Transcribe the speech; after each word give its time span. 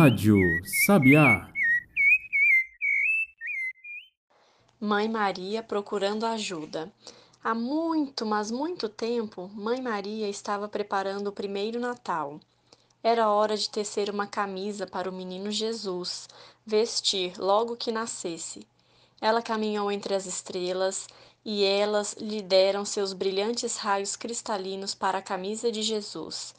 Rádio 0.00 0.38
Sabiá. 0.86 1.52
Mãe 4.80 5.06
Maria 5.06 5.62
procurando 5.62 6.24
ajuda. 6.24 6.90
Há 7.44 7.54
muito, 7.54 8.24
mas 8.24 8.50
muito 8.50 8.88
tempo, 8.88 9.50
Mãe 9.52 9.78
Maria 9.82 10.26
estava 10.26 10.66
preparando 10.66 11.26
o 11.26 11.32
primeiro 11.32 11.78
Natal. 11.78 12.40
Era 13.02 13.28
hora 13.28 13.58
de 13.58 13.68
tecer 13.68 14.08
uma 14.08 14.26
camisa 14.26 14.86
para 14.86 15.10
o 15.10 15.12
menino 15.12 15.50
Jesus 15.50 16.26
vestir 16.64 17.34
logo 17.38 17.76
que 17.76 17.92
nascesse. 17.92 18.66
Ela 19.20 19.42
caminhou 19.42 19.92
entre 19.92 20.14
as 20.14 20.24
estrelas 20.24 21.08
e 21.44 21.62
elas 21.62 22.16
lhe 22.18 22.40
deram 22.40 22.86
seus 22.86 23.12
brilhantes 23.12 23.76
raios 23.76 24.16
cristalinos 24.16 24.94
para 24.94 25.18
a 25.18 25.22
camisa 25.22 25.70
de 25.70 25.82
Jesus. 25.82 26.58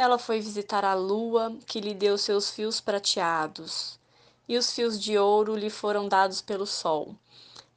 Ela 0.00 0.16
foi 0.16 0.40
visitar 0.40 0.82
a 0.82 0.94
lua, 0.94 1.54
que 1.66 1.78
lhe 1.78 1.92
deu 1.92 2.16
seus 2.16 2.48
fios 2.48 2.80
prateados, 2.80 3.98
e 4.48 4.56
os 4.56 4.72
fios 4.72 4.98
de 4.98 5.18
ouro 5.18 5.54
lhe 5.54 5.68
foram 5.68 6.08
dados 6.08 6.40
pelo 6.40 6.64
sol. 6.64 7.14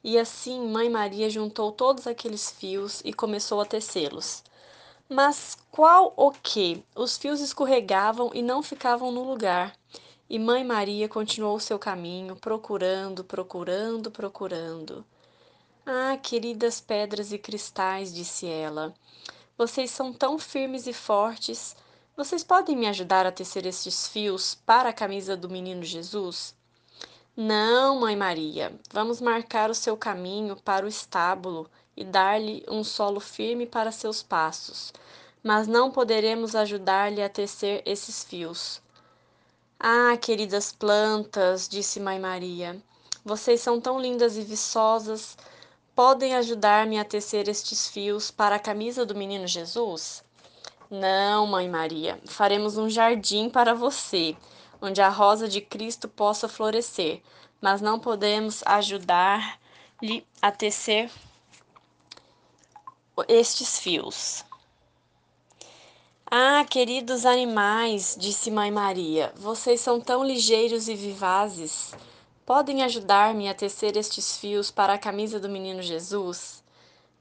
E 0.02 0.18
assim 0.18 0.66
Mãe 0.66 0.88
Maria 0.88 1.28
juntou 1.28 1.70
todos 1.70 2.06
aqueles 2.06 2.50
fios 2.50 3.02
e 3.04 3.12
começou 3.12 3.60
a 3.60 3.66
tecê-los. 3.66 4.42
Mas 5.06 5.58
qual 5.70 6.14
o 6.16 6.30
que? 6.30 6.82
Os 6.96 7.18
fios 7.18 7.42
escorregavam 7.42 8.30
e 8.32 8.40
não 8.40 8.62
ficavam 8.62 9.12
no 9.12 9.22
lugar. 9.22 9.76
E 10.26 10.38
Mãe 10.38 10.64
Maria 10.64 11.06
continuou 11.10 11.60
seu 11.60 11.78
caminho, 11.78 12.36
procurando, 12.36 13.22
procurando, 13.22 14.10
procurando. 14.10 15.04
Ah, 15.84 16.16
queridas 16.16 16.80
pedras 16.80 17.34
e 17.34 17.38
cristais, 17.38 18.14
disse 18.14 18.46
ela, 18.46 18.94
vocês 19.58 19.90
são 19.90 20.10
tão 20.10 20.38
firmes 20.38 20.86
e 20.86 20.94
fortes 20.94 21.76
vocês 22.16 22.44
podem 22.44 22.76
me 22.76 22.86
ajudar 22.86 23.26
a 23.26 23.32
tecer 23.32 23.66
estes 23.66 24.06
fios 24.06 24.54
para 24.54 24.90
a 24.90 24.92
camisa 24.92 25.36
do 25.36 25.50
menino 25.50 25.82
Jesus? 25.82 26.54
Não, 27.36 27.98
mãe 27.98 28.14
Maria, 28.14 28.72
vamos 28.92 29.20
marcar 29.20 29.68
o 29.68 29.74
seu 29.74 29.96
caminho 29.96 30.54
para 30.54 30.86
o 30.86 30.88
estábulo 30.88 31.68
e 31.96 32.04
dar-lhe 32.04 32.64
um 32.68 32.84
solo 32.84 33.18
firme 33.18 33.66
para 33.66 33.90
seus 33.90 34.22
passos, 34.22 34.92
mas 35.42 35.66
não 35.66 35.90
poderemos 35.90 36.54
ajudar-lhe 36.54 37.20
a 37.20 37.28
tecer 37.28 37.82
esses 37.84 38.22
fios. 38.22 38.80
Ah, 39.78 40.16
queridas 40.16 40.72
plantas, 40.72 41.68
disse 41.68 41.98
Mãe 41.98 42.20
Maria, 42.20 42.80
vocês 43.24 43.60
são 43.60 43.80
tão 43.80 44.00
lindas 44.00 44.36
e 44.36 44.42
viçosas, 44.42 45.36
podem 45.96 46.36
ajudar-me 46.36 46.96
a 46.96 47.04
tecer 47.04 47.48
estes 47.48 47.88
fios 47.88 48.30
para 48.30 48.54
a 48.54 48.60
camisa 48.60 49.04
do 49.04 49.16
menino 49.16 49.48
Jesus? 49.48 50.23
Não, 50.90 51.46
Mãe 51.46 51.68
Maria, 51.68 52.20
faremos 52.26 52.76
um 52.76 52.90
jardim 52.90 53.48
para 53.48 53.74
você, 53.74 54.36
onde 54.80 55.00
a 55.00 55.08
rosa 55.08 55.48
de 55.48 55.60
Cristo 55.60 56.08
possa 56.08 56.48
florescer, 56.48 57.22
mas 57.60 57.80
não 57.80 57.98
podemos 57.98 58.62
ajudar-lhe 58.66 60.26
a 60.42 60.50
tecer 60.50 61.10
estes 63.28 63.78
fios. 63.78 64.44
Ah, 66.30 66.64
queridos 66.68 67.24
animais, 67.24 68.16
disse 68.18 68.50
Mãe 68.50 68.70
Maria, 68.70 69.32
vocês 69.36 69.80
são 69.80 70.00
tão 70.00 70.24
ligeiros 70.24 70.88
e 70.88 70.94
vivazes. 70.94 71.94
Podem 72.44 72.82
ajudar-me 72.82 73.48
a 73.48 73.54
tecer 73.54 73.96
estes 73.96 74.36
fios 74.36 74.70
para 74.70 74.94
a 74.94 74.98
camisa 74.98 75.38
do 75.38 75.48
menino 75.48 75.80
Jesus? 75.80 76.63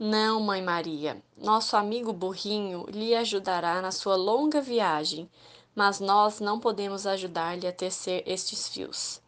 Não, 0.06 0.41
Mãe 0.41 0.62
Maria, 0.62 1.24
nosso 1.38 1.78
amigo 1.78 2.12
burrinho 2.12 2.86
lhe 2.90 3.16
ajudará 3.16 3.81
na 3.81 3.90
sua 3.90 4.18
longa 4.18 4.59
viagem, 4.59 5.30
mas 5.74 6.02
nós 6.02 6.41
não 6.41 6.59
podemos 6.59 7.08
ajudar-lhe 7.08 7.66
a 7.66 7.72
tecer 7.72 8.22
estes 8.25 8.68
fios. 8.68 9.22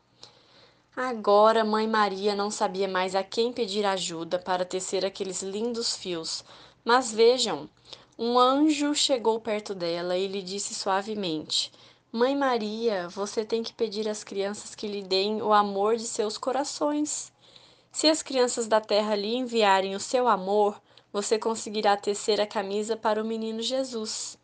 Agora, 0.94 1.64
Mãe 1.64 1.88
Maria 1.88 2.36
não 2.36 2.52
sabia 2.52 2.90
mais 2.90 3.16
a 3.16 3.24
quem 3.24 3.54
pedir 3.54 3.86
ajuda 3.86 4.38
para 4.38 4.66
tecer 4.66 5.06
aqueles 5.06 5.42
lindos 5.42 5.96
fios, 5.96 6.44
mas 6.84 7.10
vejam, 7.10 7.70
um 8.20 8.38
anjo 8.38 8.94
chegou 8.94 9.40
perto 9.40 9.74
dela 9.74 10.18
e 10.18 10.28
lhe 10.28 10.42
disse 10.42 10.74
suavemente: 10.74 11.72
Mãe 12.12 12.36
Maria, 12.36 13.08
você 13.08 13.46
tem 13.46 13.64
que 13.64 13.72
pedir 13.72 14.10
às 14.10 14.26
crianças 14.26 14.76
que 14.76 14.90
lhe 14.90 15.02
deem 15.02 15.42
o 15.42 15.54
amor 15.54 15.96
de 15.96 16.04
seus 16.04 16.38
corações. 16.38 17.34
Se 17.96 18.10
as 18.10 18.22
crianças 18.22 18.68
da 18.68 18.82
terra 18.82 19.16
lhe 19.16 19.38
enviarem 19.38 19.96
o 19.96 20.02
seu 20.02 20.28
amor, 20.28 20.82
você 21.14 21.40
conseguirá 21.40 21.96
tecer 21.96 22.42
a 22.42 22.46
camisa 22.46 22.98
para 22.98 23.24
o 23.24 23.26
menino 23.26 23.62
Jesus. 23.62 24.38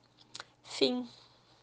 Fim. 0.64 1.06